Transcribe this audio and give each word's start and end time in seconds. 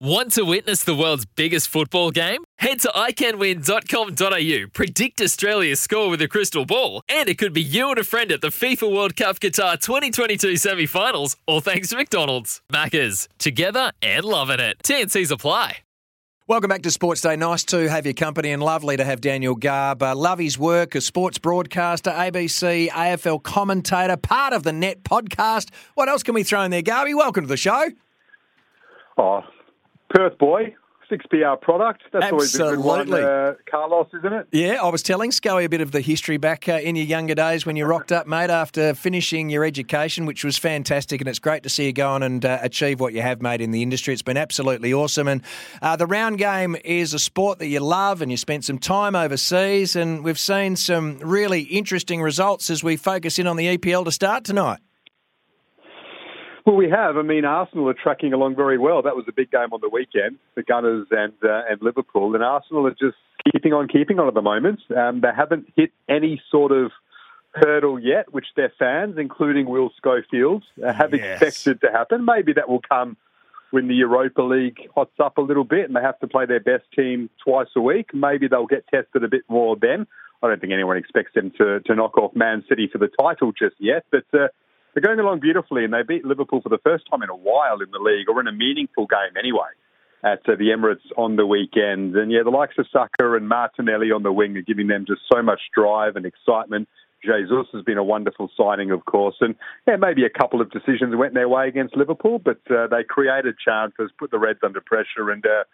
Want 0.00 0.32
to 0.32 0.42
witness 0.44 0.82
the 0.82 0.94
world's 0.94 1.24
biggest 1.24 1.68
football 1.68 2.10
game? 2.10 2.42
Head 2.58 2.80
to 2.80 2.88
iCanWin.com.au, 2.88 4.68
predict 4.72 5.20
Australia's 5.20 5.80
score 5.80 6.10
with 6.10 6.20
a 6.20 6.26
crystal 6.26 6.64
ball, 6.66 7.00
and 7.08 7.28
it 7.28 7.38
could 7.38 7.52
be 7.52 7.62
you 7.62 7.90
and 7.90 7.98
a 7.98 8.04
friend 8.04 8.32
at 8.32 8.40
the 8.40 8.48
FIFA 8.48 8.92
World 8.92 9.14
Cup 9.14 9.38
Qatar 9.38 9.80
2022 9.80 10.56
semi 10.56 10.86
finals, 10.86 11.36
all 11.46 11.60
thanks 11.60 11.90
to 11.90 11.96
McDonald's. 11.96 12.60
Maccas, 12.72 13.28
together 13.38 13.92
and 14.02 14.24
loving 14.24 14.58
it. 14.58 14.78
TNC's 14.82 15.30
apply. 15.30 15.76
Welcome 16.48 16.68
back 16.70 16.82
to 16.82 16.90
Sports 16.90 17.20
Day. 17.20 17.36
Nice 17.36 17.62
to 17.66 17.88
have 17.88 18.04
your 18.04 18.14
company 18.14 18.50
and 18.50 18.62
lovely 18.62 18.96
to 18.96 19.04
have 19.04 19.20
Daniel 19.20 19.54
Garb. 19.54 20.02
Uh, 20.02 20.16
love 20.16 20.40
his 20.40 20.58
work 20.58 20.96
as 20.96 21.06
sports 21.06 21.38
broadcaster, 21.38 22.10
ABC, 22.10 22.90
AFL 22.90 23.40
commentator, 23.44 24.16
part 24.16 24.52
of 24.52 24.64
the 24.64 24.72
Nest 24.72 25.04
podcast. 25.04 25.70
What 25.94 26.08
else 26.08 26.24
can 26.24 26.34
we 26.34 26.42
throw 26.42 26.62
in 26.62 26.72
there, 26.72 26.82
Garby? 26.82 27.14
Welcome 27.14 27.44
to 27.44 27.48
the 27.48 27.56
show. 27.56 27.84
Oh, 29.16 29.42
Perth 30.14 30.38
boy, 30.38 30.76
6PR 31.10 31.60
product. 31.60 32.02
That's 32.12 32.30
always 32.30 32.54
a 32.54 32.58
good 32.58 32.78
one, 32.78 33.12
uh, 33.12 33.54
Carlos, 33.68 34.06
isn't 34.16 34.32
it? 34.32 34.46
Yeah, 34.52 34.78
I 34.80 34.88
was 34.88 35.02
telling 35.02 35.32
Scully 35.32 35.64
a 35.64 35.68
bit 35.68 35.80
of 35.80 35.90
the 35.90 36.00
history 36.00 36.36
back 36.36 36.68
uh, 36.68 36.74
in 36.74 36.94
your 36.94 37.04
younger 37.04 37.34
days 37.34 37.66
when 37.66 37.74
you 37.74 37.84
rocked 37.84 38.12
up, 38.12 38.28
mate, 38.28 38.48
after 38.48 38.94
finishing 38.94 39.50
your 39.50 39.64
education, 39.64 40.24
which 40.24 40.44
was 40.44 40.56
fantastic. 40.56 41.20
And 41.20 41.26
it's 41.26 41.40
great 41.40 41.64
to 41.64 41.68
see 41.68 41.86
you 41.86 41.92
go 41.92 42.10
on 42.10 42.22
and 42.22 42.44
uh, 42.44 42.58
achieve 42.62 43.00
what 43.00 43.12
you 43.12 43.22
have 43.22 43.42
made 43.42 43.60
in 43.60 43.72
the 43.72 43.82
industry. 43.82 44.12
It's 44.12 44.22
been 44.22 44.36
absolutely 44.36 44.94
awesome. 44.94 45.26
And 45.26 45.42
uh, 45.82 45.96
the 45.96 46.06
round 46.06 46.38
game 46.38 46.76
is 46.84 47.12
a 47.12 47.18
sport 47.18 47.58
that 47.58 47.66
you 47.66 47.80
love, 47.80 48.22
and 48.22 48.30
you 48.30 48.36
spent 48.36 48.64
some 48.64 48.78
time 48.78 49.16
overseas. 49.16 49.96
And 49.96 50.22
we've 50.22 50.38
seen 50.38 50.76
some 50.76 51.18
really 51.18 51.62
interesting 51.62 52.22
results 52.22 52.70
as 52.70 52.84
we 52.84 52.96
focus 52.96 53.40
in 53.40 53.48
on 53.48 53.56
the 53.56 53.76
EPL 53.76 54.04
to 54.04 54.12
start 54.12 54.44
tonight. 54.44 54.78
Well, 56.66 56.76
we 56.76 56.88
have. 56.88 57.18
I 57.18 57.22
mean, 57.22 57.44
Arsenal 57.44 57.90
are 57.90 57.94
tracking 57.94 58.32
along 58.32 58.56
very 58.56 58.78
well. 58.78 59.02
That 59.02 59.14
was 59.14 59.26
a 59.28 59.32
big 59.32 59.50
game 59.50 59.72
on 59.72 59.80
the 59.82 59.88
weekend, 59.90 60.38
the 60.54 60.62
Gunners 60.62 61.06
and 61.10 61.34
uh, 61.44 61.60
and 61.68 61.82
Liverpool. 61.82 62.34
And 62.34 62.42
Arsenal 62.42 62.86
are 62.86 62.90
just 62.98 63.18
keeping 63.52 63.74
on 63.74 63.86
keeping 63.86 64.18
on 64.18 64.28
at 64.28 64.34
the 64.34 64.40
moment. 64.40 64.80
Um, 64.96 65.20
they 65.20 65.28
haven't 65.36 65.70
hit 65.76 65.90
any 66.08 66.40
sort 66.50 66.72
of 66.72 66.90
hurdle 67.54 68.00
yet, 68.00 68.32
which 68.32 68.46
their 68.56 68.72
fans, 68.78 69.16
including 69.18 69.66
Will 69.66 69.90
Schofield, 69.98 70.64
uh, 70.82 70.92
have 70.94 71.12
Yes. 71.12 71.42
expected 71.42 71.82
to 71.82 71.92
happen. 71.92 72.24
Maybe 72.24 72.54
that 72.54 72.68
will 72.68 72.80
come 72.80 73.18
when 73.70 73.86
the 73.88 73.94
Europa 73.94 74.40
League 74.42 74.88
hots 74.94 75.20
up 75.20 75.36
a 75.36 75.42
little 75.42 75.64
bit 75.64 75.84
and 75.84 75.94
they 75.94 76.00
have 76.00 76.18
to 76.20 76.26
play 76.26 76.46
their 76.46 76.60
best 76.60 76.84
team 76.96 77.28
twice 77.44 77.68
a 77.76 77.80
week. 77.80 78.14
Maybe 78.14 78.48
they'll 78.48 78.66
get 78.66 78.86
tested 78.88 79.22
a 79.22 79.28
bit 79.28 79.42
more 79.48 79.76
then. 79.76 80.06
I 80.42 80.48
don't 80.48 80.60
think 80.60 80.72
anyone 80.72 80.96
expects 80.96 81.34
them 81.34 81.52
to, 81.58 81.80
to 81.80 81.94
knock 81.94 82.16
off 82.16 82.34
Man 82.34 82.64
City 82.68 82.88
for 82.90 82.98
the 82.98 83.08
title 83.08 83.52
just 83.52 83.76
yet, 83.78 84.04
but 84.10 84.24
uh, 84.32 84.48
they're 84.94 85.02
going 85.02 85.20
along 85.20 85.40
beautifully 85.40 85.84
and 85.84 85.92
they 85.92 86.02
beat 86.02 86.24
Liverpool 86.24 86.60
for 86.62 86.68
the 86.68 86.78
first 86.78 87.04
time 87.10 87.22
in 87.22 87.28
a 87.28 87.36
while 87.36 87.80
in 87.80 87.90
the 87.90 87.98
league 87.98 88.28
or 88.28 88.40
in 88.40 88.46
a 88.46 88.52
meaningful 88.52 89.06
game 89.06 89.36
anyway 89.38 89.68
at 90.24 90.40
uh, 90.48 90.56
the 90.56 90.72
Emirates 90.72 91.04
on 91.18 91.36
the 91.36 91.46
weekend. 91.46 92.16
And 92.16 92.32
yeah, 92.32 92.42
the 92.42 92.50
likes 92.50 92.74
of 92.78 92.86
Saka 92.90 93.34
and 93.34 93.48
Martinelli 93.48 94.10
on 94.10 94.22
the 94.22 94.32
wing 94.32 94.56
are 94.56 94.62
giving 94.62 94.86
them 94.86 95.04
just 95.06 95.20
so 95.30 95.42
much 95.42 95.60
drive 95.74 96.16
and 96.16 96.24
excitement. 96.24 96.88
Jesus 97.22 97.66
has 97.72 97.82
been 97.84 97.98
a 97.98 98.04
wonderful 98.04 98.50
signing, 98.56 98.90
of 98.90 99.04
course, 99.06 99.36
and 99.40 99.54
yeah, 99.88 99.96
maybe 99.96 100.24
a 100.24 100.30
couple 100.30 100.60
of 100.60 100.70
decisions 100.70 101.16
went 101.16 101.32
their 101.32 101.48
way 101.48 101.68
against 101.68 101.96
Liverpool, 101.96 102.38
but 102.38 102.60
uh, 102.70 102.86
they 102.86 103.02
created 103.02 103.54
chances, 103.64 104.10
put 104.18 104.30
the 104.30 104.38
Reds 104.38 104.58
under 104.62 104.82
pressure, 104.82 105.30
and 105.30 105.44
uh, 105.46 105.64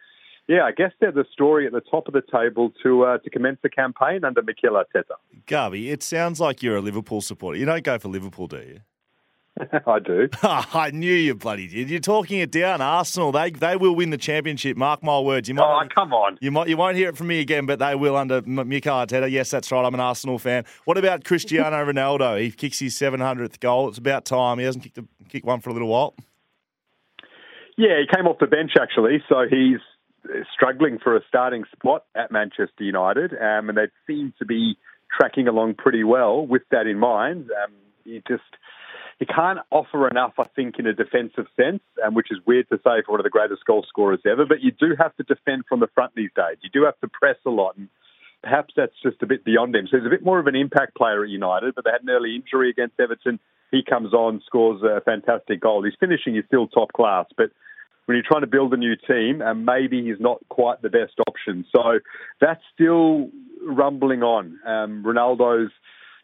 yeah, 0.46 0.62
I 0.62 0.72
guess 0.72 0.92
they're 1.00 1.12
the 1.12 1.24
story 1.32 1.66
at 1.66 1.72
the 1.72 1.80
top 1.80 2.06
of 2.08 2.14
the 2.14 2.22
table 2.22 2.72
to 2.82 3.04
uh, 3.04 3.18
to 3.18 3.30
commence 3.30 3.58
the 3.62 3.68
campaign 3.68 4.24
under 4.24 4.42
Mikel 4.42 4.72
Arteta. 4.72 5.14
Garby, 5.46 5.90
it 5.90 6.02
sounds 6.02 6.40
like 6.40 6.62
you're 6.62 6.76
a 6.76 6.80
Liverpool 6.80 7.20
supporter. 7.20 7.58
You 7.58 7.66
don't 7.66 7.84
go 7.84 7.98
for 7.98 8.08
Liverpool, 8.08 8.46
do 8.46 8.58
you? 8.58 8.80
I 9.86 9.98
do. 9.98 10.28
I 10.42 10.90
knew 10.92 11.12
you 11.12 11.34
bloody 11.34 11.66
did. 11.68 11.90
You're 11.90 12.00
talking 12.00 12.38
it 12.38 12.50
down. 12.50 12.80
Arsenal, 12.80 13.32
they 13.32 13.50
they 13.50 13.76
will 13.76 13.94
win 13.94 14.10
the 14.10 14.16
championship. 14.16 14.76
Mark 14.76 15.02
my 15.02 15.18
words. 15.20 15.48
You 15.48 15.54
might 15.54 15.64
Oh, 15.64 15.80
not- 15.80 15.94
come 15.94 16.12
on. 16.14 16.38
You 16.40 16.50
might 16.50 16.68
you 16.68 16.76
won't 16.76 16.96
hear 16.96 17.08
it 17.08 17.16
from 17.16 17.26
me 17.26 17.40
again, 17.40 17.66
but 17.66 17.78
they 17.78 17.94
will 17.94 18.16
under 18.16 18.40
Mikel 18.42 18.94
Arteta. 18.94 19.30
Yes, 19.30 19.50
that's 19.50 19.70
right. 19.72 19.84
I'm 19.84 19.92
an 19.94 20.00
Arsenal 20.00 20.38
fan. 20.38 20.64
What 20.84 20.96
about 20.98 21.24
Cristiano 21.24 21.76
Ronaldo? 21.84 22.40
He 22.40 22.50
kicks 22.50 22.78
his 22.78 22.94
700th 22.94 23.60
goal. 23.60 23.88
It's 23.88 23.98
about 23.98 24.24
time. 24.24 24.58
He 24.58 24.64
hasn't 24.64 24.84
kicked 24.84 24.98
a, 24.98 25.04
kicked 25.28 25.44
one 25.46 25.60
for 25.60 25.70
a 25.70 25.72
little 25.72 25.88
while. 25.88 26.14
Yeah, 27.76 27.98
he 28.00 28.06
came 28.14 28.26
off 28.26 28.38
the 28.38 28.46
bench 28.46 28.72
actually, 28.80 29.22
so 29.28 29.46
he's 29.48 29.80
struggling 30.54 30.98
for 31.02 31.16
a 31.16 31.20
starting 31.28 31.64
spot 31.74 32.04
at 32.14 32.30
Manchester 32.30 32.84
United, 32.84 33.32
um, 33.32 33.68
and 33.70 33.78
they 33.78 33.86
seem 34.06 34.34
to 34.38 34.44
be 34.44 34.76
tracking 35.18 35.48
along 35.48 35.74
pretty 35.74 36.04
well 36.04 36.46
with 36.46 36.62
that 36.70 36.86
in 36.86 36.98
mind. 36.98 37.50
Um, 37.64 37.72
he 38.04 38.22
just 38.28 38.42
he 39.20 39.26
can't 39.26 39.58
offer 39.70 40.08
enough, 40.08 40.32
I 40.38 40.44
think, 40.56 40.78
in 40.78 40.86
a 40.86 40.94
defensive 40.94 41.46
sense, 41.54 41.82
um, 42.04 42.14
which 42.14 42.28
is 42.30 42.38
weird 42.46 42.68
to 42.70 42.78
say 42.78 43.02
for 43.04 43.12
one 43.12 43.20
of 43.20 43.24
the 43.24 43.30
greatest 43.30 43.64
goal 43.66 43.84
scorers 43.86 44.20
ever. 44.24 44.46
But 44.46 44.62
you 44.62 44.72
do 44.72 44.96
have 44.98 45.14
to 45.16 45.22
defend 45.22 45.64
from 45.68 45.80
the 45.80 45.88
front 45.94 46.14
these 46.14 46.30
days. 46.34 46.56
You 46.62 46.70
do 46.72 46.86
have 46.86 46.98
to 47.00 47.08
press 47.08 47.36
a 47.46 47.50
lot, 47.50 47.76
and 47.76 47.88
perhaps 48.42 48.72
that's 48.74 48.94
just 49.02 49.22
a 49.22 49.26
bit 49.26 49.44
beyond 49.44 49.76
him. 49.76 49.86
So 49.90 49.98
he's 49.98 50.06
a 50.06 50.10
bit 50.10 50.24
more 50.24 50.40
of 50.40 50.46
an 50.46 50.56
impact 50.56 50.96
player 50.96 51.22
at 51.22 51.28
United, 51.28 51.74
but 51.74 51.84
they 51.84 51.90
had 51.90 52.02
an 52.02 52.08
early 52.08 52.34
injury 52.34 52.70
against 52.70 52.98
Everton. 52.98 53.38
He 53.70 53.82
comes 53.82 54.14
on, 54.14 54.42
scores 54.46 54.82
a 54.82 55.02
fantastic 55.02 55.60
goal. 55.60 55.84
His 55.84 55.94
finishing 56.00 56.36
is 56.36 56.44
still 56.46 56.66
top 56.66 56.94
class, 56.94 57.26
but 57.36 57.50
when 58.06 58.16
you're 58.16 58.24
trying 58.26 58.40
to 58.40 58.48
build 58.48 58.72
a 58.72 58.78
new 58.78 58.96
team, 58.96 59.42
and 59.42 59.66
maybe 59.66 60.02
he's 60.02 60.18
not 60.18 60.38
quite 60.48 60.80
the 60.80 60.88
best 60.88 61.20
option. 61.28 61.66
So 61.70 62.00
that's 62.40 62.62
still 62.74 63.28
rumbling 63.62 64.22
on. 64.22 64.58
Um, 64.66 65.04
Ronaldo's 65.06 65.70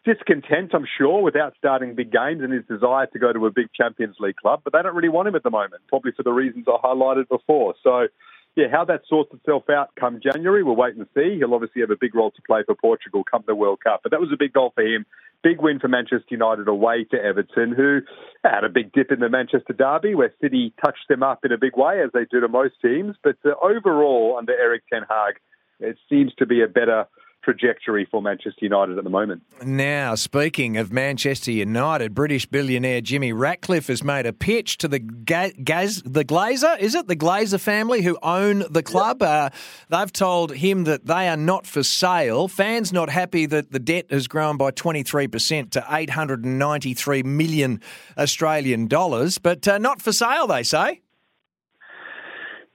discontent, 0.07 0.71
I'm 0.73 0.87
sure, 0.97 1.21
without 1.21 1.53
starting 1.57 1.93
big 1.93 2.11
games 2.11 2.41
and 2.41 2.53
his 2.53 2.63
desire 2.65 3.07
to 3.07 3.19
go 3.19 3.33
to 3.33 3.45
a 3.45 3.51
big 3.51 3.67
Champions 3.75 4.15
League 4.19 4.37
club, 4.37 4.61
but 4.63 4.71
they 4.71 4.81
don't 4.81 4.95
really 4.95 5.09
want 5.09 5.27
him 5.27 5.35
at 5.35 5.43
the 5.43 5.49
moment, 5.49 5.81
probably 5.89 6.13
for 6.13 6.23
the 6.23 6.31
reasons 6.31 6.65
I 6.67 6.77
highlighted 6.81 7.27
before. 7.27 7.75
So, 7.83 8.07
yeah, 8.55 8.67
how 8.71 8.85
that 8.85 9.01
sorts 9.09 9.33
itself 9.33 9.69
out 9.69 9.89
come 9.99 10.21
January, 10.23 10.63
we'll 10.63 10.77
wait 10.77 10.95
and 10.95 11.05
see. 11.13 11.35
He'll 11.37 11.53
obviously 11.53 11.81
have 11.81 11.91
a 11.91 11.97
big 11.99 12.15
role 12.15 12.31
to 12.31 12.41
play 12.47 12.61
for 12.65 12.73
Portugal 12.73 13.25
come 13.29 13.43
the 13.45 13.53
World 13.53 13.79
Cup, 13.83 13.99
but 14.01 14.11
that 14.11 14.21
was 14.21 14.31
a 14.33 14.37
big 14.37 14.53
goal 14.53 14.71
for 14.73 14.83
him. 14.83 15.05
Big 15.43 15.61
win 15.61 15.77
for 15.77 15.89
Manchester 15.89 16.25
United 16.29 16.67
away 16.67 17.03
to 17.11 17.17
Everton, 17.21 17.73
who 17.75 17.99
had 18.43 18.63
a 18.63 18.69
big 18.69 18.93
dip 18.93 19.11
in 19.11 19.19
the 19.19 19.29
Manchester 19.29 19.73
derby, 19.73 20.15
where 20.15 20.33
City 20.41 20.73
touched 20.83 21.07
them 21.09 21.21
up 21.21 21.43
in 21.43 21.51
a 21.51 21.57
big 21.57 21.77
way, 21.77 22.01
as 22.01 22.09
they 22.13 22.25
do 22.31 22.39
to 22.39 22.47
most 22.47 22.73
teams. 22.81 23.15
But 23.21 23.35
uh, 23.45 23.51
overall, 23.61 24.37
under 24.39 24.53
Erik 24.53 24.83
Ten 24.91 25.03
Hag, 25.07 25.35
it 25.79 25.97
seems 26.09 26.33
to 26.39 26.47
be 26.47 26.63
a 26.63 26.67
better 26.67 27.05
trajectory 27.47 28.05
for 28.11 28.21
Manchester 28.21 28.59
United 28.59 28.97
at 28.97 29.05
the 29.05 29.09
moment. 29.09 29.41
Now, 29.63 30.15
speaking 30.15 30.75
of 30.75 30.91
Manchester 30.91 31.51
United, 31.51 32.13
British 32.13 32.45
billionaire 32.45 32.99
Jimmy 32.99 33.31
Ratcliffe 33.31 33.87
has 33.87 34.03
made 34.03 34.25
a 34.25 34.33
pitch 34.33 34.77
to 34.79 34.89
the 34.89 34.99
Ga- 34.99 35.53
Gaz- 35.63 36.03
the 36.03 36.25
Glazer, 36.25 36.77
is 36.77 36.93
it 36.93 37.07
the 37.07 37.15
Glazer 37.15 37.59
family 37.59 38.01
who 38.01 38.17
own 38.21 38.65
the 38.69 38.83
club? 38.83 39.23
Uh, 39.23 39.49
they've 39.87 40.11
told 40.11 40.55
him 40.55 40.83
that 40.83 41.05
they 41.05 41.29
are 41.29 41.37
not 41.37 41.65
for 41.65 41.83
sale. 41.83 42.49
Fans 42.49 42.91
not 42.91 43.09
happy 43.09 43.45
that 43.45 43.71
the 43.71 43.79
debt 43.79 44.07
has 44.11 44.27
grown 44.27 44.57
by 44.57 44.71
23% 44.71 45.71
to 45.71 45.85
893 45.89 47.23
million 47.23 47.79
Australian 48.17 48.87
dollars, 48.87 49.37
but 49.37 49.65
uh, 49.69 49.77
not 49.77 50.01
for 50.01 50.11
sale, 50.11 50.47
they 50.47 50.63
say. 50.63 51.01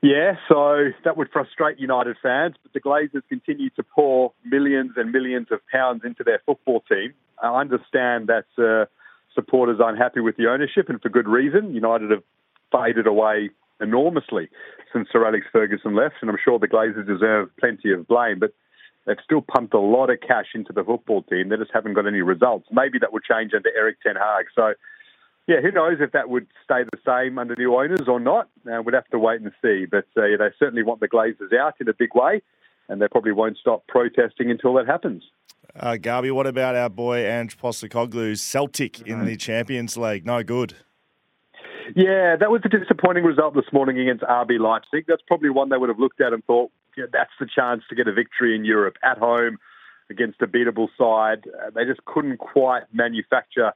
Yeah, 0.03 0.35
so 0.49 0.91
that 1.05 1.17
would 1.17 1.31
frustrate 1.33 1.79
United 1.79 2.17
fans, 2.21 2.57
but 2.61 2.73
the 2.73 2.81
Glazers 2.81 3.23
continue 3.29 3.71
to 3.77 3.85
pour 3.85 4.33
millions 4.45 4.93
and 4.97 5.13
millions 5.13 5.47
of 5.53 5.61
pounds 5.71 6.03
into 6.05 6.25
their 6.25 6.43
football 6.45 6.83
team. 6.89 7.15
I 7.41 7.61
understand 7.61 8.29
that 8.29 8.47
uh, 8.59 8.87
supporters 9.33 9.79
are 9.81 9.89
unhappy 9.91 10.19
with 10.19 10.37
the 10.37 10.49
ownership, 10.49 10.89
and 10.89 11.01
for 11.01 11.09
good 11.09 11.29
reason. 11.29 11.73
United 11.73 12.11
have 12.11 12.25
faded 12.73 13.07
away 13.07 13.51
enormously 13.81 14.49
since 14.93 15.07
Sir 15.13 15.25
Alex 15.25 15.47
Ferguson 15.53 15.95
left, 15.95 16.17
and 16.21 16.29
I'm 16.29 16.37
sure 16.45 16.59
the 16.59 16.67
Glazers 16.67 17.07
deserve 17.07 17.51
plenty 17.61 17.93
of 17.93 18.09
blame, 18.09 18.41
but 18.41 18.53
they've 19.07 19.17
still 19.25 19.41
pumped 19.41 19.73
a 19.73 19.81
lot 19.81 20.11
of 20.11 20.19
cash 20.21 20.47
into 20.55 20.73
the 20.73 20.83
football 20.83 21.23
team. 21.23 21.49
They 21.49 21.57
just 21.57 21.71
haven't 21.73 21.95
got 21.95 22.09
any 22.09 22.23
results. 22.23 22.67
Maybe 22.73 22.99
that 22.99 23.13
will 23.13 23.21
change 23.21 23.53
under 23.55 23.71
Erik 23.77 23.99
Ten 24.03 24.17
Hag. 24.17 24.47
So 24.53 24.75
yeah, 25.47 25.61
who 25.61 25.73
knows 25.73 25.99
if 26.01 26.13
that 26.13 26.29
would 26.29 26.47
stay 26.65 26.83
the 26.85 26.99
same 27.05 27.39
under 27.39 27.57
new 27.57 27.75
owners 27.75 28.07
or 28.07 28.21
not? 28.21 28.49
Uh, 28.67 28.81
we'd 28.83 28.95
have 28.95 29.09
to 29.09 29.19
wait 29.19 29.41
and 29.41 29.51
see. 29.61 29.87
But 29.87 30.07
uh, 30.17 30.25
yeah, 30.25 30.37
they 30.39 30.49
certainly 30.59 30.83
want 30.83 31.01
the 31.01 31.09
Glazers 31.09 31.53
out 31.57 31.75
in 31.81 31.89
a 31.89 31.95
big 31.95 32.15
way, 32.15 32.43
and 32.89 33.03
they 33.03 33.09
probably 33.09 33.33
won't 33.33 33.59
stop 33.59 33.87
protesting 33.89 34.51
until 34.51 34.75
that 34.75 34.87
happens. 34.87 35.25
Uh, 35.75 35.97
Garby, 35.97 36.31
what 36.31 36.47
about 36.47 36.77
our 36.77 36.91
boy 36.91 37.27
Ange 37.27 37.57
Postecoglou's 37.59 38.43
Celtic 38.43 39.01
in 39.01 39.25
the 39.25 39.37
Champions 39.37 39.97
League? 39.97 40.27
No 40.27 40.43
good. 40.43 40.75
Yeah, 41.97 42.37
that 42.37 42.51
was 42.51 42.63
a 42.65 42.69
disappointing 42.69 43.25
result 43.25 43.55
this 43.55 43.71
morning 43.73 43.99
against 43.99 44.23
RB 44.23 44.61
Leipzig. 44.61 45.07
That's 45.09 45.23
probably 45.27 45.51
one 45.51 45.69
they 45.69 45.77
would 45.77 45.89
have 45.89 45.99
looked 45.99 46.21
at 46.21 46.33
and 46.33 46.45
thought, 46.45 46.71
yeah, 46.97 47.07
that's 47.13 47.33
the 47.41 47.47
chance 47.47 47.83
to 47.89 47.95
get 47.95 48.07
a 48.07 48.13
victory 48.13 48.55
in 48.55 48.65
Europe 48.65 48.97
at 49.03 49.19
home 49.19 49.59
against 50.09 50.41
a 50.41 50.47
beatable 50.47 50.89
side. 50.97 51.49
Uh, 51.49 51.71
they 51.71 51.85
just 51.85 52.05
couldn't 52.05 52.39
quite 52.39 52.83
manufacture 52.93 53.73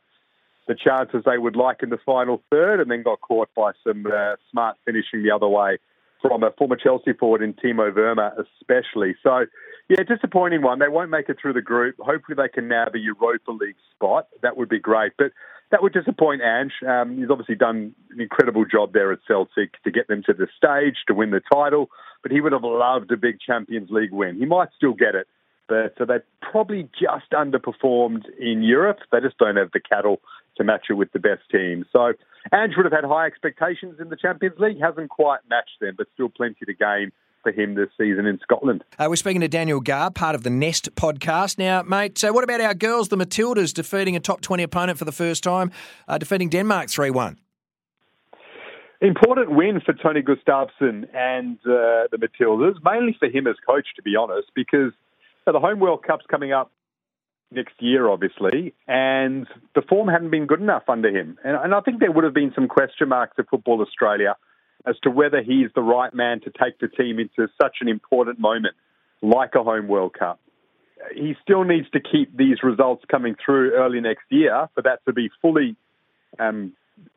the 0.69 0.75
chances 0.75 1.23
they 1.25 1.39
would 1.39 1.57
like 1.57 1.83
in 1.83 1.91
the 1.91 1.99
final 2.05 2.43
third, 2.51 2.81
and 2.81 2.91
then 2.91 3.03
got 3.03 3.21
caught 3.21 3.49
by 3.55 3.73
some 3.87 4.07
uh, 4.07 4.37
smart 4.51 4.77
finishing 4.85 5.23
the 5.23 5.31
other 5.31 5.49
way 5.49 5.79
from 6.21 6.43
a 6.43 6.51
former 6.53 6.77
Chelsea 6.77 7.13
forward 7.13 7.43
in 7.43 7.55
Timo 7.55 7.95
Werner, 7.95 8.33
especially. 8.39 9.15
So, 9.23 9.47
yeah, 9.89 10.03
disappointing 10.03 10.63
one. 10.63 10.79
They 10.79 10.89
won't 10.89 11.11
make 11.11 11.29
it 11.29 11.37
through 11.41 11.53
the 11.53 11.63
group. 11.63 11.97
Hopefully, 11.99 12.37
they 12.37 12.49
can 12.49 12.69
nab 12.69 12.95
a 12.95 12.99
Europa 12.99 13.53
League 13.53 13.77
spot. 13.95 14.27
That 14.43 14.57
would 14.57 14.69
be 14.69 14.81
great. 14.81 15.13
But 15.17 15.33
that 15.71 15.83
would 15.83 15.93
disappoint 15.93 16.43
Ange. 16.43 16.73
Um, 16.87 17.19
he's 17.19 17.31
obviously 17.31 17.57
done 17.57 17.95
an 18.11 18.21
incredible 18.21 18.65
job 18.65 18.93
there 18.93 19.13
at 19.13 19.19
Celtic 19.27 19.83
to 19.83 19.91
get 19.91 20.09
them 20.09 20.23
to 20.27 20.33
the 20.33 20.47
stage 20.57 20.97
to 21.09 21.15
win 21.15 21.31
the 21.31 21.41
title, 21.53 21.91
but 22.23 22.33
he 22.33 22.41
would 22.41 22.53
have 22.53 22.65
loved 22.65 23.11
a 23.11 23.17
big 23.17 23.39
Champions 23.41 23.91
League 23.91 24.13
win. 24.13 24.37
He 24.37 24.47
might 24.47 24.69
still 24.77 24.95
get 24.95 25.15
it, 25.15 25.27
but 25.69 25.95
so 25.99 26.05
they 26.05 26.19
probably 26.41 26.89
just 26.99 27.31
underperformed 27.33 28.25
in 28.39 28.63
Europe. 28.63 28.99
They 29.13 29.21
just 29.21 29.39
don't 29.39 29.57
have 29.57 29.73
the 29.73 29.81
cattle 29.81 30.21
to 30.57 30.65
match 30.65 30.87
it 30.91 30.95
with 30.95 31.13
the 31.13 31.19
best 31.19 31.43
team. 31.51 31.85
So 31.93 32.13
Ange 32.53 32.75
would 32.77 32.85
have 32.87 32.93
had 32.93 33.05
high 33.05 33.27
expectations 33.27 33.99
in 34.01 34.09
the 34.09 34.17
Champions 34.17 34.59
League, 34.59 34.81
hasn't 34.81 35.11
quite 35.11 35.41
matched 35.51 35.81
them, 35.81 35.95
but 35.97 36.07
still 36.15 36.29
plenty 36.29 36.65
to 36.65 36.75
gain 36.75 37.13
for 37.43 37.53
him 37.53 37.75
this 37.75 37.89
season 37.97 38.27
in 38.27 38.41
Scotland. 38.43 38.83
Uh, 38.99 39.07
we're 39.09 39.17
speaking 39.17 39.41
to 39.41 39.49
Daniel 39.49 39.81
Garb, 39.81 40.15
part 40.15 40.35
of 40.35 40.43
the 40.43 40.51
Nest 40.51 40.93
podcast. 40.97 41.59
Now, 41.59 41.83
mate, 41.83 42.19
so 42.19 42.33
what 42.33 42.43
about 42.43 42.61
our 42.61 42.75
girls, 42.75 43.09
the 43.09 43.17
Matildas, 43.17 43.73
defeating 43.73 44.17
a 44.17 44.21
top 44.21 44.41
20 44.41 44.63
opponent 44.65 44.99
for 44.99 45.05
the 45.05 45.13
first 45.13 45.45
time, 45.45 45.71
uh, 46.09 46.19
defeating 46.19 46.49
Denmark 46.49 46.89
3 46.89 47.11
1? 47.11 47.39
Important 49.01 49.51
win 49.51 49.81
for 49.85 49.93
Tony 49.93 50.23
Gustavsson 50.23 51.07
and 51.15 51.59
uh, 51.59 52.09
the 52.11 52.19
Matildas, 52.19 52.77
mainly 52.83 53.15
for 53.19 53.29
him 53.29 53.47
as 53.47 53.57
coach, 53.65 53.89
to 53.95 54.03
be 54.03 54.17
honest, 54.17 54.49
because 54.55 54.93
the 55.53 55.61
Home 55.61 55.81
World 55.81 56.03
Cup's 56.07 56.25
coming 56.29 56.53
up 56.53 56.71
next 57.51 57.75
year, 57.79 58.09
obviously, 58.09 58.75
and 58.89 59.47
the 59.75 59.83
form 59.83 60.09
hadn't 60.09 60.31
been 60.31 60.47
good 60.47 60.61
enough 60.61 60.85
under 60.89 61.09
him. 61.09 61.39
And, 61.45 61.57
and 61.57 61.75
I 61.75 61.81
think 61.81 62.01
there 62.01 62.11
would 62.11 62.25
have 62.25 62.35
been 62.35 62.53
some 62.55 62.69
question 62.69 63.09
marks 63.09 63.35
at 63.39 63.49
Football 63.49 63.81
Australia 63.83 64.37
as 64.87 64.97
to 65.03 65.11
whether 65.11 65.43
he's 65.43 65.69
the 65.75 65.83
right 65.83 66.13
man 66.15 66.41
to 66.41 66.51
take 66.51 66.79
the 66.79 66.89
team 66.89 67.19
into 67.19 67.49
such 67.61 67.79
an 67.81 67.89
important 67.89 68.39
moment 68.39 68.75
like 69.23 69.55
a 69.55 69.63
home 69.63 69.89
World 69.89 70.15
Cup. 70.19 70.41
He 71.15 71.35
still 71.43 71.65
needs 71.65 71.89
to 71.91 72.01
keep 72.01 72.37
these 72.37 72.63
results 72.63 73.05
coming 73.11 73.37
through 73.45 73.75
early 73.75 74.01
next 74.01 74.25
year 74.31 74.69
for 74.75 74.83
that 74.83 75.05
to 75.07 75.13
be 75.13 75.31
fully 75.43 75.77
um, 76.39 76.73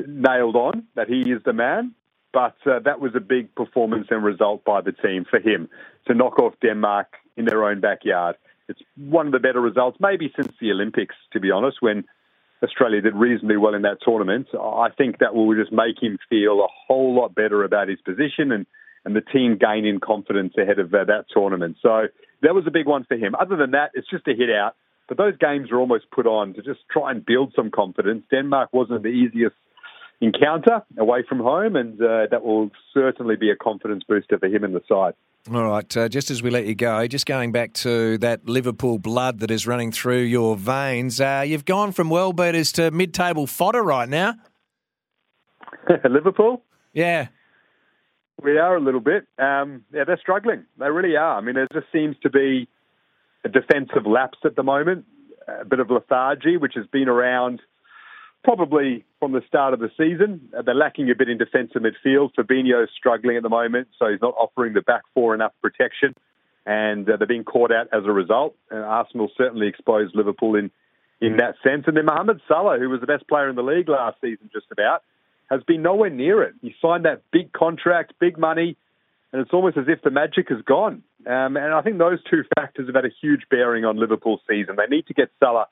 nailed 0.06 0.56
on 0.56 0.84
that 0.96 1.08
he 1.08 1.22
is 1.32 1.42
the 1.46 1.54
man. 1.54 1.94
But 2.32 2.56
uh, 2.66 2.80
that 2.86 3.00
was 3.00 3.14
a 3.16 3.20
big 3.20 3.54
performance 3.56 4.08
and 4.10 4.24
result 4.24 4.64
by 4.64 4.82
the 4.82 4.92
team 4.92 5.26
for 5.30 5.40
him 5.40 5.68
to 6.08 6.14
knock 6.14 6.40
off 6.40 6.54
Denmark 6.62 7.08
in 7.38 7.46
their 7.46 7.64
own 7.64 7.80
backyard. 7.80 8.36
It's 8.68 8.82
one 8.96 9.26
of 9.26 9.32
the 9.32 9.40
better 9.40 9.60
results, 9.62 9.98
maybe 10.00 10.32
since 10.36 10.54
the 10.62 10.72
Olympics, 10.72 11.16
to 11.34 11.40
be 11.40 11.50
honest, 11.50 11.78
when 11.82 12.04
Australia 12.62 13.02
did 13.02 13.16
reasonably 13.16 13.58
well 13.58 13.74
in 13.74 13.82
that 13.82 13.98
tournament. 14.04 14.48
I 14.54 14.90
think 14.96 15.20
that 15.20 15.34
will 15.34 15.56
just 15.56 15.72
make 15.72 16.02
him 16.02 16.20
feel 16.30 16.60
a 16.60 16.68
whole 16.88 17.16
lot 17.16 17.34
better 17.34 17.64
about 17.64 17.88
his 17.88 18.00
position 18.02 18.52
and, 18.52 18.68
and 19.06 19.16
the 19.16 19.22
team 19.22 19.58
gain 19.58 19.86
in 19.86 20.00
confidence 20.00 20.54
ahead 20.58 20.78
of 20.78 20.94
uh, 20.94 21.06
that 21.06 21.26
tournament. 21.34 21.78
So 21.82 22.08
that 22.44 22.54
was 22.54 22.66
a 22.68 22.72
big 22.72 22.86
one 22.86 23.06
for 23.06 23.16
him. 23.18 23.34
Other 23.34 23.56
than 23.56 23.72
that, 23.72 23.92
it's 23.96 24.10
just 24.10 24.28
a 24.28 24.36
hit 24.36 24.52
out. 24.52 24.76
But 25.08 25.18
those 25.18 25.36
games 25.38 25.72
are 25.72 25.80
almost 25.80 26.12
put 26.12 26.28
on 26.28 26.54
to 26.54 26.62
just 26.62 26.82
try 26.92 27.10
and 27.10 27.26
build 27.26 27.54
some 27.56 27.72
confidence. 27.72 28.24
Denmark 28.30 28.70
wasn't 28.72 29.02
the 29.02 29.10
easiest 29.10 29.56
encounter 30.22 30.84
away 30.98 31.24
from 31.28 31.40
home, 31.40 31.76
and 31.76 32.02
uh, 32.02 32.28
that 32.32 32.44
will 32.44 32.72
certainly 32.94 33.36
be 33.36 33.50
a 33.50 33.56
confidence 33.56 34.04
booster 34.08 34.38
for 34.38 34.48
him 34.48 34.64
and 34.64 34.76
the 34.76 34.82
side. 34.88 35.14
All 35.52 35.64
right, 35.64 35.98
uh, 35.98 36.10
just 36.10 36.30
as 36.30 36.44
we 36.44 36.50
let 36.50 36.66
you 36.66 36.76
go, 36.76 37.08
just 37.08 37.26
going 37.26 37.52
back 37.52 37.74
to 37.74 38.18
that 38.20 38.48
Liverpool 38.48 39.00
blood 39.00 39.40
that 39.40 39.50
is 39.50 39.66
running 39.66 39.92
through 39.92 40.22
your 40.22 40.56
veins, 40.58 41.22
uh, 41.22 41.44
you've 41.48 41.66
gone 41.66 41.92
from 41.92 42.10
world 42.10 42.36
beaters 42.36 42.72
to 42.74 42.92
mid 42.92 43.14
table 43.14 43.48
fodder 43.48 43.82
right 43.82 44.10
now. 44.10 44.36
Liverpool? 46.10 46.62
Yeah. 46.94 47.30
We 48.44 48.58
are 48.58 48.76
a 48.76 48.82
little 48.82 49.00
bit. 49.00 49.28
Um, 49.38 49.84
yeah, 49.94 50.04
they're 50.06 50.20
struggling. 50.20 50.66
They 50.78 50.90
really 50.90 51.16
are. 51.16 51.38
I 51.38 51.42
mean, 51.42 51.56
there 51.56 51.68
just 51.74 51.88
seems 51.92 52.16
to 52.24 52.30
be 52.30 52.68
a 53.44 53.50
defensive 53.50 54.06
lapse 54.06 54.40
at 54.46 54.56
the 54.56 54.64
moment, 54.64 55.06
a 55.48 55.66
bit 55.66 55.80
of 55.80 55.90
lethargy, 55.90 56.58
which 56.58 56.74
has 56.76 56.86
been 56.88 57.08
around 57.08 57.62
probably 58.44 59.06
from 59.20 59.34
the 59.34 59.42
start 59.48 59.74
of 59.74 59.80
the 59.80 59.92
season. 59.98 60.50
Uh, 60.58 60.62
they're 60.62 60.76
lacking 60.76 61.10
a 61.12 61.16
bit 61.16 61.30
in 61.30 61.38
defensive 61.38 61.82
midfield. 61.82 62.34
Fabinho's 62.36 62.90
struggling 62.96 63.38
at 63.38 63.44
the 63.44 63.50
moment, 63.50 63.90
so 63.98 64.10
he's 64.10 64.22
not 64.22 64.34
offering 64.38 64.74
the 64.74 64.82
back 64.82 65.04
four 65.14 65.36
enough 65.36 65.52
protection, 65.62 66.16
and 66.66 67.10
uh, 67.10 67.18
they're 67.18 67.28
being 67.28 67.44
caught 67.44 67.72
out 67.72 67.88
as 67.92 68.06
a 68.06 68.12
result. 68.12 68.56
And 68.72 68.80
Arsenal 68.80 69.30
certainly 69.38 69.68
exposed 69.68 70.16
Liverpool 70.16 70.56
in, 70.56 70.72
in 71.20 71.38
that 71.38 71.56
sense. 71.64 71.84
And 71.88 71.98
then 71.98 72.06
Mohamed 72.06 72.42
Salah, 72.48 72.80
who 72.80 72.90
was 72.90 73.02
the 73.02 73.08
best 73.08 73.28
player 73.28 73.50
in 73.50 73.56
the 73.56 73.64
league 73.64 73.90
last 73.90 74.18
season, 74.22 74.50
just 74.54 74.68
about, 74.72 75.04
has 75.50 75.62
been 75.64 75.82
nowhere 75.82 76.10
near 76.10 76.44
it. 76.44 76.54
He 76.62 76.76
signed 76.82 77.06
that 77.06 77.24
big 77.32 77.52
contract, 77.52 78.14
big 78.20 78.38
money, 78.38 78.78
and 79.32 79.42
it's 79.42 79.52
almost 79.54 79.78
as 79.78 79.86
if 79.88 80.02
the 80.02 80.12
magic 80.12 80.50
has 80.50 80.62
gone. 80.62 81.04
Um, 81.28 81.58
and 81.58 81.74
I 81.74 81.82
think 81.82 81.98
those 81.98 82.20
two 82.30 82.44
factors 82.56 82.88
have 82.88 82.96
had 82.96 83.06
a 83.06 83.14
huge 83.22 83.42
bearing 83.50 83.84
on 83.84 83.98
Liverpool's 83.98 84.42
season. 84.50 84.76
They 84.78 84.88
need 84.88 85.08
to 85.08 85.14
get 85.14 85.30
Salah 85.40 85.68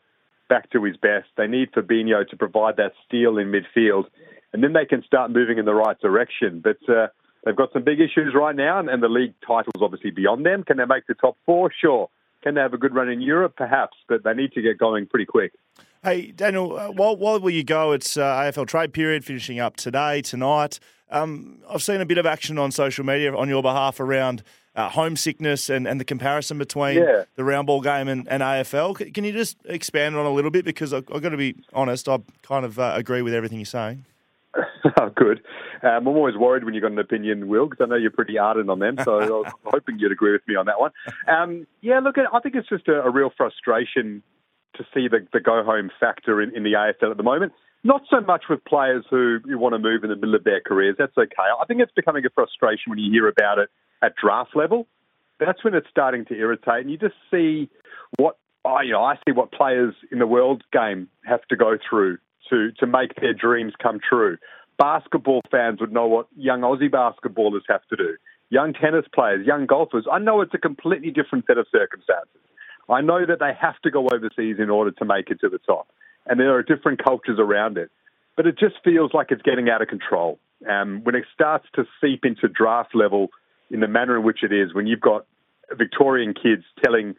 back 0.48 0.70
to 0.72 0.84
his 0.84 0.98
best. 0.98 1.28
They 1.38 1.48
need 1.48 1.72
Fabinho 1.72 2.28
to 2.28 2.38
provide 2.38 2.78
that 2.78 2.94
steel 3.06 3.38
in 3.38 3.52
midfield, 3.52 4.06
and 4.54 4.64
then 4.64 4.74
they 4.74 4.86
can 4.86 5.04
start 5.04 5.32
moving 5.32 5.58
in 5.58 5.66
the 5.66 5.74
right 5.74 6.00
direction. 6.00 6.62
But 6.64 6.78
uh, 6.90 7.08
they've 7.46 7.56
got 7.56 7.74
some 7.74 7.84
big 7.84 8.00
issues 8.00 8.34
right 8.36 8.56
now, 8.56 8.80
and, 8.80 8.90
and 8.90 9.02
the 9.02 9.10
league 9.10 9.34
title's 9.46 9.82
obviously 9.82 10.12
beyond 10.12 10.46
them. 10.46 10.64
Can 10.64 10.78
they 10.78 10.86
make 10.86 11.08
the 11.08 11.16
top 11.16 11.38
four? 11.46 11.72
Sure. 11.80 12.10
Can 12.44 12.56
they 12.56 12.62
have 12.62 12.74
a 12.74 12.78
good 12.78 12.94
run 12.94 13.10
in 13.10 13.22
Europe? 13.22 13.56
Perhaps, 13.58 13.98
but 14.08 14.24
they 14.24 14.34
need 14.34 14.54
to 14.54 14.62
get 14.62 14.78
going 14.78 15.08
pretty 15.08 15.26
quick. 15.26 15.54
Hey, 16.04 16.32
Daniel, 16.32 16.78
uh, 16.78 16.92
while, 16.92 17.18
while 17.18 17.40
will 17.40 17.50
you 17.50 17.64
go, 17.64 17.92
it's 17.92 18.16
uh, 18.16 18.24
AFL 18.24 18.68
trade 18.68 18.94
period 18.94 19.26
finishing 19.26 19.60
up 19.60 19.76
today, 19.76 20.22
tonight. 20.22 20.80
Um, 21.10 21.60
I've 21.70 21.82
seen 21.82 22.02
a 22.02 22.06
bit 22.06 22.18
of 22.18 22.26
action 22.26 22.58
on 22.58 22.72
social 22.72 23.06
media 23.06 23.36
on 23.36 23.50
your 23.50 23.62
behalf 23.62 24.00
around 24.00 24.44
uh, 24.78 24.90
homesickness 24.90 25.70
and, 25.70 25.88
and 25.88 26.00
the 26.00 26.06
comparison 26.06 26.60
between 26.60 27.00
yeah. 27.00 27.24
the 27.36 27.44
round 27.44 27.66
ball 27.66 27.82
game 27.82 28.08
and, 28.08 28.28
and 28.30 28.44
AFL. 28.44 29.12
Can 29.14 29.24
you 29.24 29.34
just 29.34 29.58
expand 29.66 30.16
on 30.16 30.26
a 30.26 30.32
little 30.32 30.52
bit? 30.52 30.64
Because 30.64 30.94
I, 30.94 30.98
have 30.98 31.22
got 31.22 31.30
to 31.30 31.38
be 31.38 31.56
honest, 31.74 32.08
I 32.08 32.20
kind 32.44 32.64
of 32.64 32.78
uh, 32.78 32.94
agree 32.96 33.24
with 33.24 33.34
everything 33.34 33.58
you're 33.58 33.66
saying. 33.66 34.06
oh, 34.56 35.10
good. 35.16 35.42
Um, 35.82 36.08
I'm 36.08 36.08
always 36.08 36.36
worried 36.36 36.64
when 36.64 36.76
you've 36.76 36.84
got 36.84 36.92
an 36.92 37.00
opinion, 37.00 37.48
Will, 37.48 37.68
because 37.68 37.84
I 37.84 37.88
know 37.88 37.96
you're 37.96 38.12
pretty 38.12 38.38
ardent 38.38 38.70
on 38.70 38.78
them. 38.78 38.98
So 39.04 39.20
I 39.20 39.26
was 39.28 39.52
hoping 39.66 39.98
you'd 39.98 40.12
agree 40.12 40.32
with 40.32 40.48
me 40.48 40.56
on 40.56 40.68
that 40.68 40.80
one. 40.80 40.92
Um, 41.28 41.66
yeah, 41.82 42.00
look, 42.00 42.16
I 42.18 42.40
think 42.40 42.56
it's 42.56 42.70
just 42.70 42.88
a, 42.88 43.02
a 43.02 43.10
real 43.10 43.32
frustration 43.36 44.22
to 44.76 44.84
see 44.94 45.08
the, 45.08 45.28
the 45.34 45.40
go 45.40 45.64
home 45.64 45.90
factor 46.00 46.40
in, 46.40 46.56
in 46.56 46.62
the 46.62 46.74
AFL 46.74 47.12
at 47.12 47.18
the 47.18 47.24
moment. 47.24 47.52
Not 47.84 48.04
so 48.10 48.22
much 48.22 48.46
with 48.48 48.64
players 48.66 49.06
who, 49.10 49.40
who 49.44 49.58
want 49.58 49.74
to 49.74 49.80
move 49.80 50.04
in 50.04 50.12
the 50.12 50.16
middle 50.16 50.36
of 50.36 50.44
their 50.44 50.62
careers. 50.62 50.96
That's 51.00 51.18
okay. 51.18 51.48
I 51.60 51.66
think 51.66 51.82
it's 51.82 51.92
becoming 51.96 52.26
a 52.26 52.30
frustration 52.30 52.92
when 52.92 53.00
you 53.00 53.12
hear 53.12 53.28
about 53.28 53.58
it 53.58 53.70
at 54.02 54.16
draft 54.16 54.56
level, 54.56 54.88
that's 55.40 55.64
when 55.64 55.74
it's 55.74 55.88
starting 55.90 56.26
to 56.26 56.36
irritate. 56.36 56.82
And 56.82 56.92
you 56.92 56.98
just 56.98 57.16
see 57.32 57.70
what 58.18 58.38
I, 58.66 58.84
you 58.84 58.92
know, 58.92 59.04
I 59.04 59.16
see 59.26 59.32
what 59.32 59.52
players 59.52 59.94
in 60.12 60.20
the 60.20 60.28
world 60.28 60.64
game 60.72 61.10
have 61.26 61.42
to 61.50 61.56
go 61.56 61.78
through 61.90 62.18
to 62.50 62.72
to 62.80 62.88
make 62.88 63.16
their 63.16 63.34
dreams 63.34 63.74
come 63.82 64.00
true. 64.00 64.38
Basketball 64.78 65.42
fans 65.50 65.80
would 65.80 65.92
know 65.92 66.08
what 66.08 66.28
young 66.36 66.62
Aussie 66.62 66.90
basketballers 66.90 67.62
have 67.68 67.86
to 67.90 67.96
do. 67.96 68.18
Young 68.50 68.74
tennis 68.74 69.06
players, 69.14 69.46
young 69.46 69.66
golfers. 69.66 70.06
I 70.12 70.20
know 70.20 70.42
it's 70.42 70.54
a 70.54 70.60
completely 70.60 71.12
different 71.12 71.46
set 71.48 71.58
of 71.58 71.68
circumstances. 71.72 72.42
I 72.90 73.02
know 73.02 73.26
that 73.26 73.40
they 73.40 73.52
have 73.60 73.80
to 73.84 73.92
go 73.92 74.08
overseas 74.08 74.58
in 74.60 74.70
order 74.70 74.92
to 74.92 75.06
make 75.06 75.30
it 75.30 75.42
to 75.42 75.50
the 75.50 75.60
top, 75.60 75.88
and 76.26 76.40
there 76.40 76.56
are 76.56 76.64
different 76.64 77.04
cultures 77.04 77.40
around 77.40 77.78
it. 77.78 77.92
But 78.38 78.48
it 78.48 78.58
just 78.58 78.76
feels 78.84 79.14
like 79.14 79.32
it's 79.32 79.42
getting 79.42 79.70
out 79.70 79.82
of 79.82 79.88
control. 79.88 80.40
Um, 80.70 81.02
when 81.04 81.16
it 81.16 81.26
starts 81.34 81.66
to 81.76 81.86
seep 82.02 82.24
into 82.24 82.48
draft 82.48 82.96
level 82.96 83.30
in 83.72 83.80
the 83.80 83.88
manner 83.88 84.18
in 84.18 84.24
which 84.24 84.44
it 84.44 84.52
is 84.52 84.74
when 84.74 84.88
you've 84.88 85.02
got 85.02 85.26
Victorian 85.76 86.34
kids 86.34 86.64
telling 86.84 87.16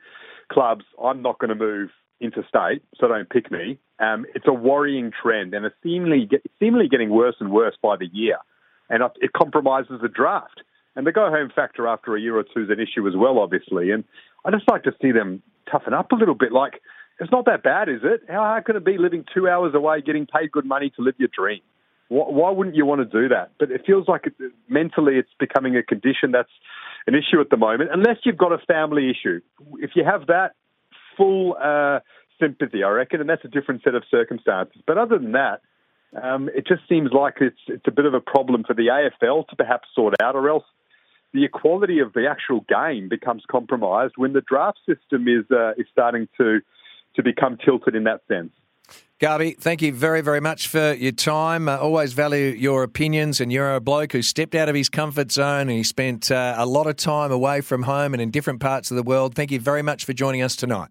clubs, 0.51 0.85
I'm 1.03 1.23
not 1.23 1.39
going 1.39 1.51
to 1.51 1.55
move 1.55 1.91
interstate, 2.21 2.83
so 2.99 3.09
don't 3.09 3.29
pick 3.29 3.51
me. 3.51 3.79
Um, 4.01 4.27
it's 4.35 4.47
a 4.47 4.53
worrying 4.53 5.13
trend, 5.23 5.55
and 5.55 5.65
it's 5.65 5.77
seemingly, 5.83 6.29
seemingly 6.59 6.89
getting 6.89 7.11
worse 7.11 7.37
and 7.41 7.53
worse 7.53 7.77
by 7.83 7.97
the 7.97 8.09
year. 8.13 8.39
And 8.91 9.03
it 9.21 9.33
compromises 9.33 10.01
the 10.01 10.09
draft. 10.09 10.63
And 10.97 11.07
the 11.07 11.13
go 11.13 11.31
home 11.31 11.51
factor 11.55 11.87
after 11.87 12.17
a 12.17 12.21
year 12.21 12.37
or 12.37 12.43
two 12.43 12.63
is 12.63 12.71
an 12.71 12.81
issue 12.81 13.07
as 13.07 13.15
well, 13.15 13.39
obviously. 13.39 13.91
And 13.91 14.05
I 14.45 14.51
just 14.51 14.69
like 14.69 14.83
to 14.85 14.93
see 15.01 15.13
them 15.13 15.43
toughen 15.71 15.95
up 15.95 16.11
a 16.11 16.17
little 16.17 16.35
bit. 16.35 16.51
Like, 16.51 16.81
it's 17.21 17.31
not 17.31 17.45
that 17.47 17.63
bad, 17.63 17.89
is 17.89 18.01
it? 18.03 18.23
How 18.29 18.41
hard 18.41 18.65
can 18.65 18.77
it 18.77 18.85
be 18.85 18.99
living 18.99 19.25
two 19.33 19.49
hours 19.49 19.75
away, 19.75 20.01
getting 20.01 20.27
paid 20.27 20.51
good 20.51 20.65
money 20.65 20.91
to 20.97 21.03
live 21.03 21.15
your 21.19 21.29
dream? 21.33 21.61
Why 22.09 22.51
wouldn't 22.51 22.77
you 22.77 22.87
want 22.87 23.01
to 23.01 23.21
do 23.21 23.29
that? 23.29 23.53
But 23.59 23.71
it 23.71 23.83
feels 23.87 24.09
like 24.09 24.27
it, 24.27 24.35
mentally 24.69 25.17
it's 25.17 25.35
becoming 25.39 25.77
a 25.77 25.83
condition 25.83 26.33
that's 26.33 26.49
an 27.07 27.15
issue 27.15 27.41
at 27.41 27.51
the 27.51 27.57
moment, 27.57 27.91
unless 27.93 28.17
you've 28.25 28.39
got 28.39 28.53
a 28.53 28.59
family 28.59 29.11
issue. 29.11 29.41
If 29.75 29.91
you 29.95 30.05
have 30.05 30.27
that, 30.29 30.55
full 31.17 31.57
uh, 31.61 32.01
sympathy, 32.41 32.83
I 32.83 32.91
reckon, 32.91 33.21
and 33.21 33.29
that's 33.29 33.45
a 33.45 33.49
different 33.49 33.83
set 33.83 33.95
of 33.95 34.05
circumstances. 34.11 34.81
But 34.87 34.99
other 34.99 35.19
than 35.19 35.33
that, 35.33 35.61
Um, 36.23 36.49
it 36.55 36.67
just 36.67 36.89
seems 36.89 37.11
like 37.13 37.37
it's 37.49 37.61
it's 37.67 37.87
a 37.87 37.91
bit 37.91 38.07
of 38.07 38.15
a 38.15 38.21
problem 38.35 38.65
for 38.65 38.75
the 38.75 38.89
AFL 38.89 39.47
to 39.49 39.57
perhaps 39.57 39.87
sort 39.95 40.15
out, 40.23 40.35
or 40.37 40.49
else 40.49 40.65
the 41.35 41.45
equality 41.45 41.99
of 42.01 42.15
the 42.15 42.27
actual 42.27 42.61
game 42.67 43.11
becomes 43.11 43.43
compromised 43.57 44.15
when 44.17 44.33
the 44.33 44.41
draft 44.41 44.79
system 44.87 45.29
is 45.29 45.45
uh, 45.51 45.73
is 45.77 45.87
starting 45.93 46.27
to 46.39 46.61
to 47.17 47.23
become 47.23 47.59
tilted 47.63 47.95
in 47.95 48.05
that 48.05 48.21
sense. 48.27 48.53
Garby, 49.21 49.57
thank 49.59 49.83
you 49.83 49.93
very, 49.93 50.21
very 50.21 50.41
much 50.41 50.69
for 50.69 50.93
your 50.93 51.11
time. 51.11 51.69
Uh, 51.69 51.77
always 51.77 52.13
value 52.13 52.51
your 52.51 52.85
opinions, 52.85 53.41
and 53.41 53.53
you're 53.53 53.75
a 53.75 53.81
bloke 53.81 54.13
who 54.13 54.23
stepped 54.23 54.55
out 54.55 54.69
of 54.69 54.77
his 54.77 54.89
comfort 54.89 55.33
zone 55.33 55.63
and 55.63 55.73
he 55.73 55.83
spent 55.83 56.31
uh, 56.31 56.55
a 56.57 56.65
lot 56.65 56.87
of 56.87 56.95
time 56.95 57.33
away 57.33 57.61
from 57.61 57.83
home 57.83 58.15
and 58.15 58.23
in 58.23 58.31
different 58.31 58.61
parts 58.61 58.93
of 58.93 58.97
the 58.97 59.03
world. 59.03 59.35
Thank 59.35 59.51
you 59.51 59.59
very 59.59 59.83
much 59.83 60.05
for 60.05 60.13
joining 60.13 60.43
us 60.43 60.55
tonight. 60.55 60.91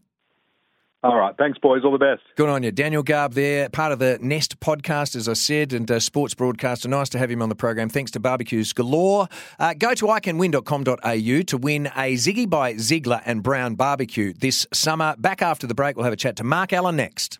All 1.03 1.15
right. 1.15 1.33
Thanks, 1.37 1.57
boys. 1.59 1.83
All 1.85 1.91
the 1.91 1.97
best. 1.97 2.21
Good 2.35 2.49
on 2.49 2.63
you. 2.63 2.71
Daniel 2.71 3.01
Garb 3.01 3.33
there, 3.33 3.69
part 3.69 3.93
of 3.93 3.99
the 3.99 4.17
Nest 4.19 4.59
podcast, 4.59 5.15
as 5.15 5.29
I 5.29 5.33
said, 5.33 5.71
and 5.71 5.89
uh, 5.89 6.01
sports 6.01 6.33
broadcaster. 6.33 6.89
Nice 6.89 7.07
to 7.09 7.17
have 7.19 7.31
him 7.31 7.41
on 7.41 7.47
the 7.47 7.55
program. 7.55 7.87
Thanks 7.87 8.11
to 8.11 8.19
Barbecues 8.19 8.73
Galore. 8.73 9.29
Uh, 9.57 9.73
go 9.73 9.93
to 9.93 10.05
iCanWin.com.au 10.05 11.41
to 11.43 11.57
win 11.57 11.85
a 11.95 12.15
Ziggy 12.15 12.49
by 12.49 12.75
Ziegler 12.75 13.21
and 13.25 13.41
Brown 13.41 13.75
barbecue 13.75 14.33
this 14.33 14.67
summer. 14.73 15.15
Back 15.17 15.41
after 15.41 15.65
the 15.65 15.75
break, 15.75 15.95
we'll 15.95 16.03
have 16.03 16.13
a 16.13 16.17
chat 16.17 16.35
to 16.37 16.43
Mark 16.43 16.73
Allen 16.73 16.97
next. 16.97 17.39